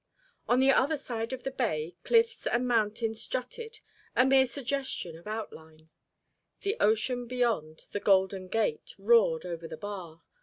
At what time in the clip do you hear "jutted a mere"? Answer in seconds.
3.27-4.47